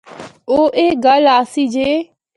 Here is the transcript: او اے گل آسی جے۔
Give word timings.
او 0.51 0.57
اے 0.77 0.85
گل 1.03 1.23
آسی 1.39 1.63
جے۔ 1.73 1.89